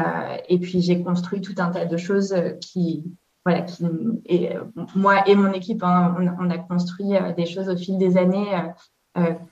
[0.50, 3.04] et puis j'ai construit tout un tas de choses qui,
[3.44, 3.86] voilà, qui,
[4.26, 4.52] et,
[4.96, 8.54] moi et mon équipe, hein, on, a construit des choses au fil des années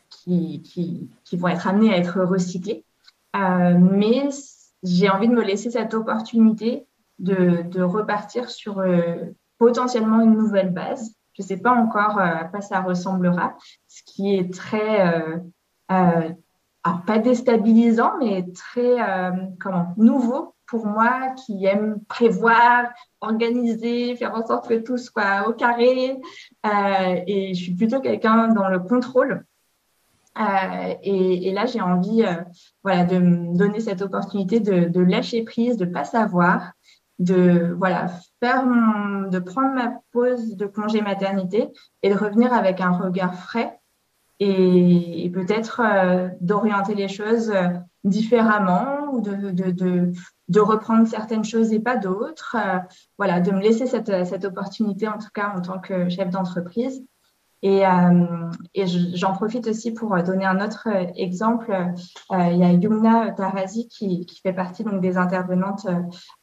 [0.09, 2.85] qui, qui, qui, vont être amenées à être recyclées.
[3.33, 4.29] mais
[4.83, 6.85] j'ai envie de me laisser cette opportunité
[7.19, 8.81] de, de repartir sur
[9.57, 11.13] potentiellement une nouvelle base.
[11.33, 13.55] Je ne sais pas encore à quoi ça ressemblera,
[13.87, 15.37] ce qui est très
[15.91, 16.29] euh,
[16.85, 22.85] alors pas déstabilisant, mais très euh, comment nouveau pour moi qui aime prévoir,
[23.21, 26.15] organiser, faire en sorte que tout soit au carré.
[26.65, 29.45] Euh, et je suis plutôt quelqu'un dans le contrôle.
[30.37, 32.23] Euh, et, et, là, j'ai envie
[32.83, 36.73] voilà, de me donner cette opportunité de, de lâcher prise, de pas savoir,
[37.19, 38.07] de voilà
[38.41, 41.69] faire mon, de prendre ma pause de congé maternité
[42.03, 43.79] et de revenir avec un regard frais
[44.39, 47.69] et, peut-être euh, d'orienter les choses euh,
[48.03, 50.11] différemment ou de, de, de,
[50.49, 52.57] de, reprendre certaines choses et pas d'autres.
[52.59, 52.79] Euh,
[53.17, 57.03] voilà, de me laisser cette, cette, opportunité, en tout cas en tant que chef d'entreprise.
[57.61, 57.81] Et,
[58.75, 61.75] et j'en profite aussi pour donner un autre exemple.
[62.31, 65.87] il y a Yumna Tarazi qui, qui, fait partie donc, des intervenantes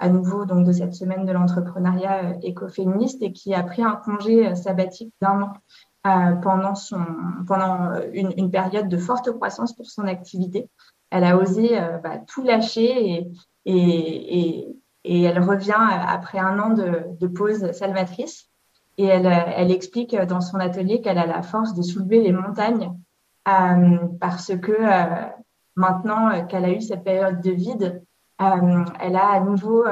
[0.00, 4.56] à nouveau donc, de cette semaine de l'entrepreneuriat écoféministe et qui a pris un congé
[4.56, 5.52] sabbatique d'un an
[6.04, 6.98] euh, pendant, son,
[7.46, 10.68] pendant une, une, période de forte croissance pour son activité.
[11.10, 13.32] Elle a osé euh, bah, tout lâcher et,
[13.66, 18.50] et, et, et, elle revient après un an de, de pause salvatrice.
[18.98, 22.92] Et elle, elle, explique dans son atelier qu'elle a la force de soulever les montagnes
[23.48, 25.26] euh, parce que euh,
[25.76, 28.02] maintenant qu'elle a eu cette période de vide,
[28.40, 29.84] euh, elle a à nouveau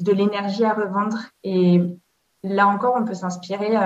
[0.00, 1.18] de l'énergie à revendre.
[1.42, 1.82] Et
[2.42, 3.76] là encore, on peut s'inspirer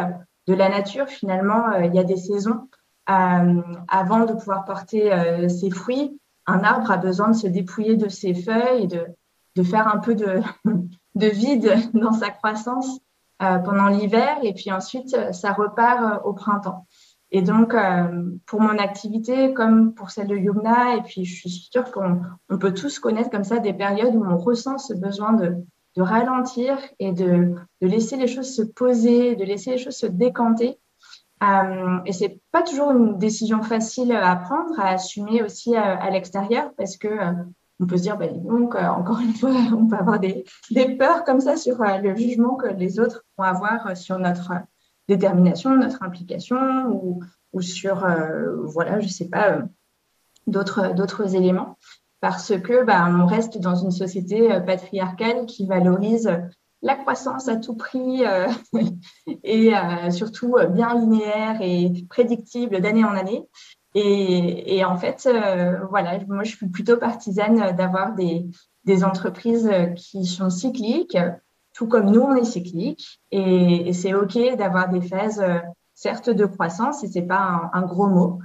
[0.46, 2.68] de la nature, finalement, euh, il y a des saisons.
[3.08, 7.96] Euh, avant de pouvoir porter euh, ses fruits, un arbre a besoin de se dépouiller
[7.96, 10.14] de ses feuilles et de, faire un peu
[11.14, 12.98] de vide dans sa croissance
[13.40, 16.86] pendant l'hiver et puis ensuite ça repart au printemps.
[17.32, 17.74] Et donc,
[18.46, 22.58] pour mon activité, comme pour celle de Yumna, et puis je suis sûre qu'on on
[22.58, 25.56] peut tous connaître comme ça des périodes où on ressent ce besoin de,
[25.96, 30.78] ralentir et de, laisser les choses se poser, de laisser les choses se décanter.
[31.42, 36.72] Euh, et c'est pas toujours une décision facile à prendre, à assumer aussi à, l'extérieur,
[36.76, 37.32] parce que euh,
[37.80, 40.44] on peut se dire, bah, donc, euh, encore une fois, on peut avoir des,
[40.98, 44.52] peurs comme ça sur euh, le jugement que les autres vont avoir sur notre
[45.08, 46.86] détermination, notre implication,
[47.52, 48.06] ou, sur,
[48.66, 49.62] voilà, je sais pas,
[50.46, 51.76] d'autres d'autres éléments
[52.20, 56.30] parce que bah, on reste dans une société euh, patriarcale qui valorise
[56.82, 58.46] la croissance à tout prix euh,
[59.44, 63.46] et euh, surtout euh, bien linéaire et prédictible d'année en année.
[63.94, 68.46] Et, et en fait, euh, voilà, moi je suis plutôt partisane d'avoir des,
[68.84, 71.18] des entreprises qui sont cycliques,
[71.72, 73.20] tout comme nous on est cyclique.
[73.30, 75.42] Et, c'est ok d'avoir des phases
[75.94, 78.40] certes de croissance et c'est pas un, gros mot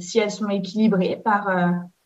[0.00, 1.48] si elles sont équilibrées par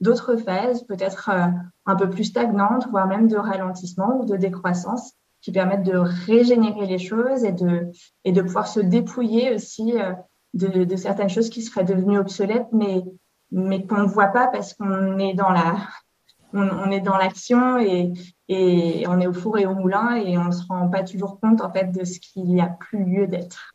[0.04, 1.46] d'autres phases, peut-être euh,
[1.86, 6.86] un peu plus stagnantes, voire même de ralentissement ou de décroissance, qui permettent de régénérer
[6.86, 7.90] les choses et de,
[8.24, 10.12] et de pouvoir se dépouiller aussi euh,
[10.54, 13.02] de, certaines choses qui seraient devenues obsolètes, mais,
[13.50, 15.76] mais qu'on ne voit pas parce qu'on est dans la,
[16.52, 18.12] on, est dans l'action et,
[18.48, 21.40] et on est au four et au moulin et on ne se rend pas toujours
[21.40, 23.74] compte en fait de ce qu'il n'y a plus lieu d'être.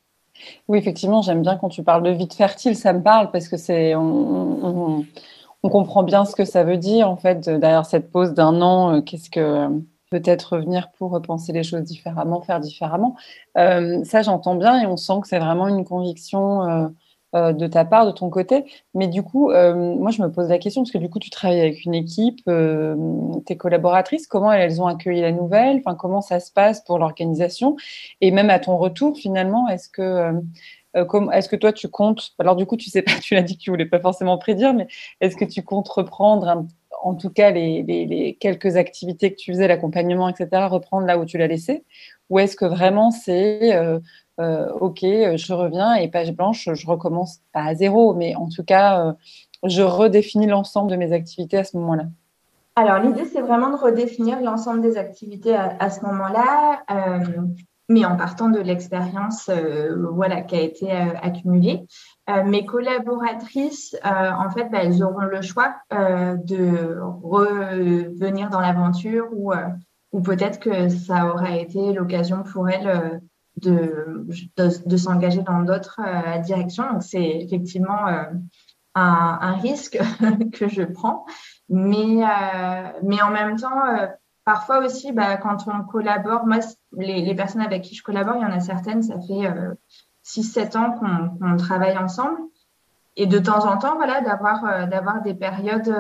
[0.70, 3.58] Oui, effectivement, j'aime bien quand tu parles de vide fertile, ça me parle parce que
[3.58, 3.94] c'est
[5.64, 8.96] on comprend bien ce que ça veut dire, en fait, derrière cette pause d'un an,
[8.96, 9.68] euh, qu'est-ce que
[10.10, 13.16] peut-être revenir pour repenser les choses différemment, faire différemment.
[13.58, 16.88] Euh, ça, j'entends bien et on sent que c'est vraiment une conviction euh,
[17.36, 18.66] euh, de ta part, de ton côté.
[18.96, 21.62] Mais du coup, moi, je me pose la question parce que du coup, tu travailles
[21.62, 22.42] avec une équipe,
[23.46, 25.78] tes collaboratrices, comment elles ont accueilli la nouvelle?
[25.78, 27.76] Enfin, comment ça se passe pour l'organisation?
[28.22, 30.34] Et même à ton retour, finalement, est-ce que
[30.96, 33.62] est-ce que toi, tu comptes, alors du coup, tu sais pas, tu l'as dit que
[33.62, 34.88] tu voulais pas forcément prédire, mais
[35.22, 36.66] est-ce que tu comptes reprendre,
[37.02, 41.38] en tout cas, les, quelques activités que tu faisais, l'accompagnement, etc., reprendre là où tu
[41.38, 41.84] l'as laissé?
[42.30, 44.00] Ou est-ce que vraiment c'est, euh,
[44.40, 48.64] euh, OK, je reviens et page blanche, je recommence pas à zéro, mais en tout
[48.64, 49.14] cas, euh,
[49.66, 52.06] je redéfinis l'ensemble de mes activités à ce moment-là?
[52.76, 56.82] Alors, l'idée, c'est vraiment de redéfinir l'ensemble des activités à, à ce moment-là.
[56.92, 57.42] Euh,
[57.90, 61.86] mais en partant de l'expérience euh, voilà, qui a été euh, accumulée.
[62.30, 68.60] Euh, mes collaboratrices, euh, en fait, bah, elles auront le choix euh, de revenir dans
[68.60, 69.52] l'aventure ou,
[70.22, 73.22] peut-être que ça aura été l'occasion pour elles
[73.58, 74.26] de,
[74.58, 76.02] de, de s'engager dans d'autres
[76.44, 76.92] directions.
[76.94, 78.06] Donc, c'est effectivement
[78.96, 80.00] un, risque
[80.54, 81.26] que je prends.
[81.70, 82.24] Mais,
[83.04, 83.82] mais en même temps,
[84.46, 86.58] parfois aussi, bah, quand on collabore, moi,
[86.92, 89.48] les, personnes avec qui je collabore, il y en a certaines, ça fait
[90.30, 90.92] 6-7 ans
[91.40, 92.38] qu'on travaille ensemble.
[93.16, 95.94] Et de temps en temps, voilà, d'avoir d'avoir des périodes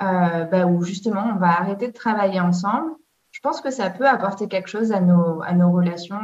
[0.00, 2.90] bah, où justement on va arrêter de travailler ensemble.
[3.30, 6.18] Je pense que ça peut apporter quelque chose à nos, à nos relations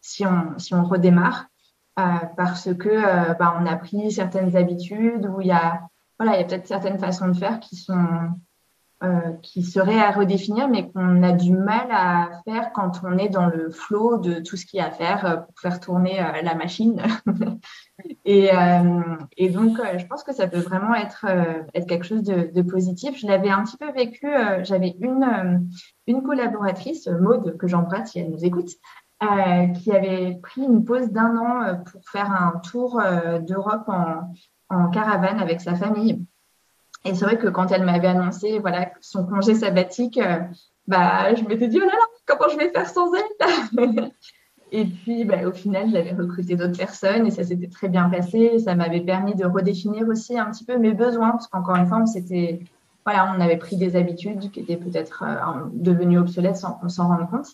[0.00, 1.48] si, on, si on redémarre.
[1.98, 2.02] Euh,
[2.36, 5.80] parce que euh, bah, on a pris certaines habitudes où il y a
[6.18, 8.28] voilà il y a peut-être certaines façons de faire qui sont
[9.04, 13.28] euh, qui seraient à redéfinir, mais qu'on a du mal à faire quand on est
[13.28, 16.54] dans le flot de tout ce qu'il y a à faire pour faire tourner la
[16.54, 17.02] machine.
[18.24, 18.50] et,
[19.36, 21.26] et, donc, je pense que ça peut vraiment être,
[21.74, 23.18] être quelque chose de, de positif.
[23.18, 24.28] Je l'avais un petit peu vécu.
[24.62, 25.68] J'avais une,
[26.06, 28.70] une collaboratrice, Maude, que j'embrasse si elle nous écoute,
[29.22, 33.88] euh, qui avait pris une pause d'un an euh, pour faire un tour euh, d'Europe
[34.68, 36.26] en, caravane avec sa famille.
[37.06, 40.20] Et c'est vrai que quand elle m'avait annoncé voilà, son congé sabbatique,
[40.86, 44.10] bah, je m'étais dit, oh là là, comment je vais faire sans elle?
[44.72, 48.58] Et puis, bah, au final, j'avais recruté d'autres personnes et ça s'était très bien passé.
[48.58, 51.98] Ça m'avait permis de redéfinir aussi un petit peu mes besoins, parce qu'encore une fois,
[51.98, 52.58] on,
[53.04, 55.24] voilà, on avait pris des habitudes qui étaient peut-être
[55.72, 57.46] devenues obsolètes sans qu'on s'en rende compte.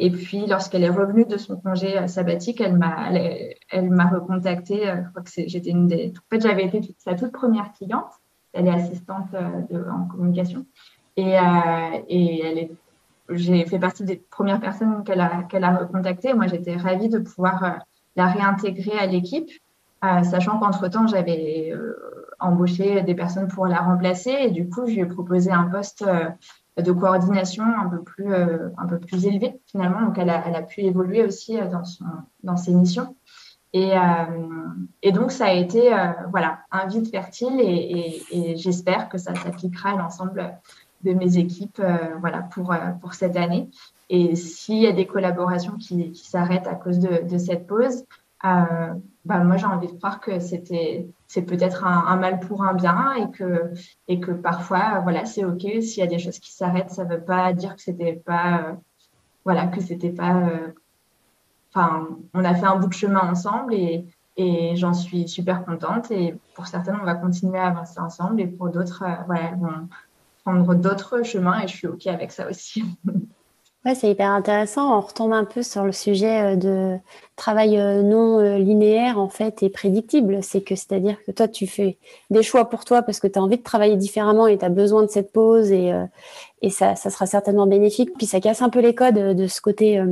[0.00, 4.88] Et puis, lorsqu'elle est revenue de son congé euh, sabbatique, elle m'a, elle, m'a recontactée.
[4.88, 6.12] Euh, je crois que j'étais une des.
[6.16, 8.12] En fait, j'avais été sa toute première cliente.
[8.52, 10.66] Elle est assistante euh, en communication.
[11.16, 11.34] Et,
[12.08, 12.70] et elle est,
[13.30, 16.32] j'ai fait partie des premières personnes qu'elle a, qu'elle a recontactées.
[16.32, 17.80] Moi, j'étais ravie de pouvoir
[18.14, 19.50] la réintégrer à l'équipe,
[20.00, 21.72] sachant qu'entre-temps, j'avais
[22.38, 24.30] embauché des personnes pour la remplacer.
[24.30, 26.04] Et du coup, je lui ai proposé un poste
[26.82, 30.02] de coordination un peu plus, euh, un peu plus élevée finalement.
[30.02, 32.04] Donc elle a, elle a pu évoluer aussi euh, dans, son,
[32.42, 33.16] dans ses missions.
[33.72, 34.00] Et, euh,
[35.02, 35.90] et, donc, ça a été
[36.30, 40.58] voilà, un vide fertile et, et, j'espère que ça s'appliquera à l'ensemble
[41.04, 41.82] de mes équipes
[42.20, 43.68] voilà, pour, pour cette année.
[44.10, 48.04] Et s'il y a des collaborations qui, qui s'arrêtent à cause de, de cette pause,
[49.28, 53.12] bah, moi j'ai envie de croire que c'était c'est peut-être un, mal pour un bien
[53.12, 53.72] et que
[54.08, 57.20] et que parfois voilà c'est ok s'il y a des choses qui s'arrêtent ça veut
[57.20, 58.72] pas dire que c'était pas euh,
[59.44, 60.68] voilà que c'était pas euh,
[62.34, 64.04] on a fait un bout de chemin ensemble et
[64.76, 68.68] j'en suis super contente et pour certaines on va continuer à avancer ensemble et pour
[68.68, 69.88] d'autres euh, voilà vont
[70.44, 72.84] prendre d'autres chemins et je suis ok avec ça aussi
[73.84, 74.98] Ouais, c'est hyper intéressant.
[74.98, 76.98] On retombe un peu sur le sujet euh, de
[77.36, 80.42] travail euh, non linéaire en fait et prédictible.
[80.42, 81.96] C'est que c'est-à-dire que toi, tu fais
[82.28, 84.68] des choix pour toi parce que tu as envie de travailler différemment et tu as
[84.68, 85.92] besoin de cette pause et,
[86.70, 88.10] ça sera certainement bénéfique.
[88.16, 90.02] Puis ça casse un peu les codes de ce côté.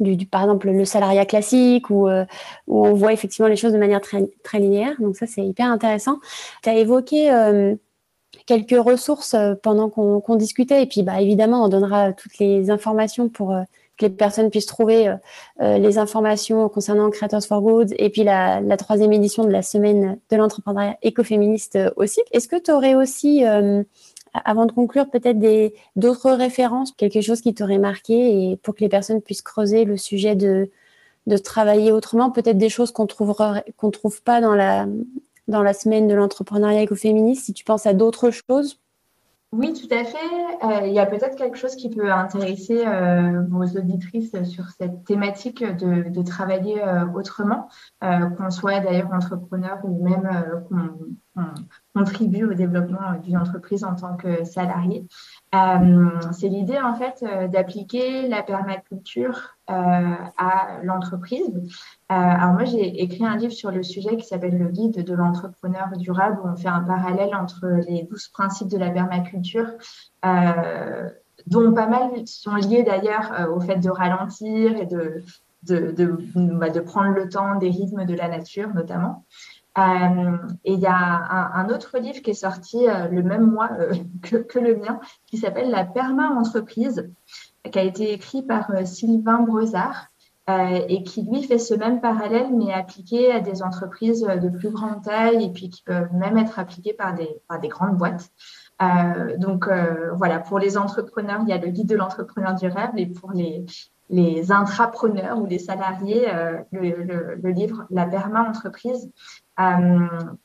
[0.00, 4.00] Du, par exemple le salariat classique où, où on voit effectivement les choses de manière
[4.00, 4.94] très, très linéaire.
[5.00, 6.18] Donc ça, c'est hyper intéressant.
[6.62, 7.30] Tu as évoqué
[8.46, 10.82] quelques ressources euh, pendant qu'on discutait.
[10.82, 13.62] Et puis, bah, évidemment, on donnera toutes les informations pour euh,
[13.98, 15.08] que les personnes puissent trouver
[15.60, 20.18] euh, les informations concernant Creators for Good et puis la, troisième édition de la semaine
[20.30, 22.20] de l'entrepreneuriat écoféministe aussi.
[22.30, 23.42] Est-ce que tu aurais aussi,
[24.44, 25.38] avant de conclure, peut-être
[25.96, 29.96] d'autres références, quelque chose qui t'aurait marqué et pour que les personnes puissent creuser le
[29.96, 30.70] sujet de,
[31.26, 34.86] de travailler autrement, peut-être des choses qu'on qu'on trouve pas dans la,
[35.48, 38.80] dans la semaine de l'entrepreneuriat écoféministe, si tu penses à d'autres choses
[39.50, 40.18] oui, tout à fait.
[40.62, 45.04] Euh, il y a peut-être quelque chose qui peut intéresser euh, vos auditrices sur cette
[45.04, 47.68] thématique de, travailler euh, autrement,
[48.00, 50.28] qu'on soit d'ailleurs entrepreneur ou même
[50.68, 50.90] qu'on
[51.94, 55.06] contribue au développement d'une entreprise en tant que salarié.
[55.52, 61.52] C'est l'idée en fait d'appliquer la permaculture à l'entreprise.
[62.08, 65.88] alors moi, j'ai écrit un livre sur le sujet qui s'appelle Le guide de l'entrepreneur
[65.96, 69.72] durable, où on fait un parallèle entre les douze principes de la permaculture,
[70.24, 71.08] euh,
[71.46, 77.14] dont pas mal sont liés d'ailleurs euh, au fait de ralentir et bah, de, prendre
[77.14, 79.24] le temps des rythmes de la nature notamment.
[79.78, 80.94] Euh, et il y a
[81.54, 83.70] un, autre livre qui est sorti le même mois
[84.22, 87.08] que, que, le mien, qui s'appelle La Perma-entreprise,
[87.70, 90.08] qui a été écrit par Sylvain Brezard.
[90.48, 95.02] et qui lui fait ce même parallèle, mais appliqué à des entreprises de plus grande
[95.02, 98.30] taille et puis qui peuvent même être appliquées par des, grandes boîtes.
[98.80, 103.00] Euh, donc euh, voilà, pour les entrepreneurs, il y a le guide de l'entrepreneur durable
[103.00, 109.10] et pour les, intrapreneurs ou les salariés, euh, le, livre La Perma Entreprise,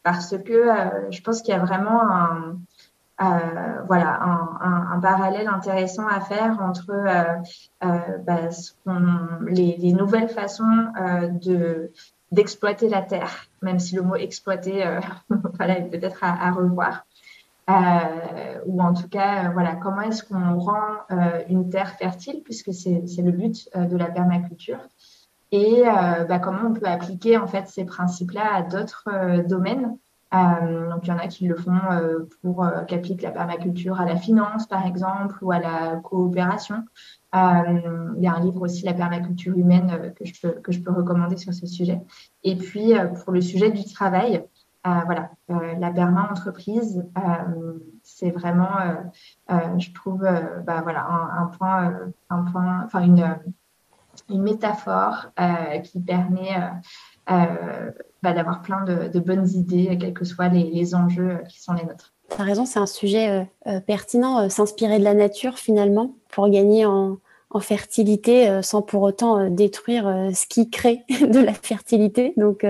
[0.03, 0.65] parce que
[1.11, 2.57] je pense qu'il y a vraiment un,
[3.87, 6.91] voilà, un, parallèle intéressant à faire entre
[7.81, 8.49] bah,
[9.47, 10.87] les, les, nouvelles façons
[11.41, 11.91] de
[12.31, 14.83] d'exploiter la terre, même si le mot exploiter,
[15.57, 17.05] voilà, est peut-être à, revoir.
[18.65, 21.05] ou en tout cas, voilà, comment est-ce qu'on rend
[21.49, 24.79] une terre fertile, puisque c'est le but de la permaculture,
[25.53, 29.07] et bah, comment on peut appliquer en fait ces principes-là à d'autres
[29.47, 29.97] domaines?
[30.33, 33.99] Euh, donc, il y en a qui le font euh, pour euh, qu'applique la permaculture
[33.99, 36.83] à la finance, par exemple, ou à la coopération.
[37.33, 40.91] il y a un livre aussi, La permaculture humaine, que, je peux, que je peux
[40.91, 42.01] recommander sur ce sujet.
[42.43, 42.93] Et puis,
[43.23, 44.43] pour le sujet du travail,
[44.83, 47.03] voilà, la perma-entreprise,
[48.01, 48.69] c'est vraiment,
[49.49, 50.21] je trouve,
[50.65, 51.93] bah, voilà, un, point,
[52.29, 53.37] un point, enfin une,
[54.29, 55.27] une métaphore
[55.83, 56.55] qui permet
[57.31, 61.83] euh, bah, d'avoir plein de, bonnes idées, quels que soient les, enjeux qui sont les
[61.83, 62.13] nôtres.
[62.29, 66.85] Tu as raison, c'est un sujet euh, pertinent, s'inspirer de la nature finalement pour gagner
[66.85, 67.17] en,
[67.53, 72.33] en fertilité euh, sans pour autant euh, détruire euh, ce qui crée de la fertilité.
[72.37, 72.65] Donc,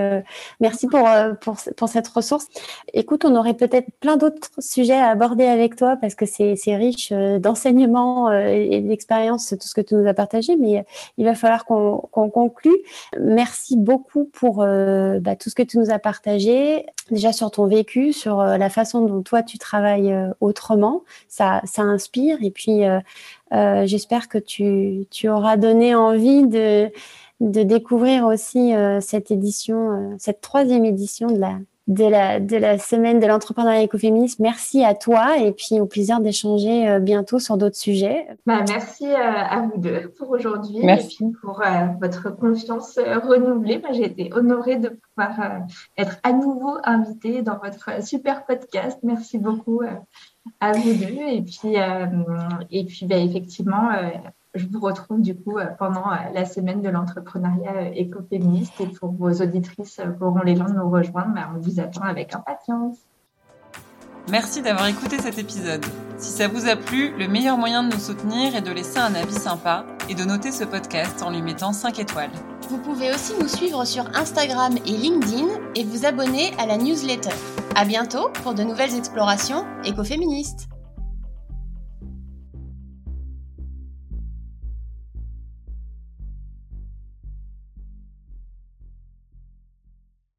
[0.60, 1.08] merci pour,
[1.40, 2.48] pour, pour, cette ressource.
[2.92, 7.12] Écoute, on aurait peut-être plein d'autres sujets à aborder avec toi parce que c'est riche
[7.12, 10.84] d'enseignements et d'expériences, tout ce que tu nous as partagé, mais
[11.18, 12.76] il va falloir qu'on conclue.
[13.20, 18.12] Merci beaucoup pour bah, tout ce que tu nous as partagé, déjà sur ton vécu,
[18.12, 21.02] sur la façon dont toi tu travailles autrement.
[21.28, 22.82] Ça, ça inspire et puis
[23.86, 26.90] j'espère que tu, tu, auras donné envie de,
[27.40, 32.56] de découvrir aussi euh, cette édition, euh, cette troisième édition de la, de la, de
[32.56, 34.38] la semaine de l'entrepreneuriat écoféministe.
[34.38, 38.26] Merci à toi et puis au plaisir d'échanger bientôt sur d'autres sujets.
[38.46, 41.62] Bah, merci à vous deux pour aujourd'hui et puis pour
[42.00, 43.82] votre confiance renouvelée.
[43.92, 45.60] J'ai été honorée de pouvoir
[45.98, 48.98] être à nouveau invitée dans votre super podcast.
[49.02, 49.82] Merci beaucoup
[50.60, 51.28] à vous deux.
[51.28, 52.06] Et puis, euh,
[52.70, 54.10] et puis bah, effectivement, euh,
[54.54, 58.80] je vous retrouve du coup euh, pendant la semaine de l'entrepreneuriat écoféministe.
[58.80, 62.34] Et pour vos auditrices qui auront l'élan de nous rejoindre, bah, on vous attend avec
[62.34, 62.98] impatience.
[64.30, 65.84] Merci d'avoir écouté cet épisode.
[66.16, 69.14] Si ça vous a plu, le meilleur moyen de nous soutenir est de laisser un
[69.14, 72.30] avis sympa et de noter ce podcast en lui mettant 5 étoiles.
[72.70, 77.34] Vous pouvez aussi nous suivre sur Instagram et LinkedIn et vous abonner à la newsletter.
[77.76, 80.68] À bientôt pour de nouvelles explorations écoféministes.